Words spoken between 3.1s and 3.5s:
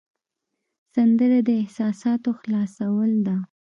ده